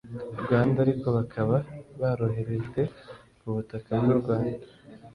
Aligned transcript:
rwanda 0.41 0.77
ariko 0.85 1.07
bakaba 1.17 1.55
baroherejwe 1.99 2.81
ku 3.39 3.47
butaka 3.55 3.89
bw’u 4.01 4.15
rwanda 4.21 4.57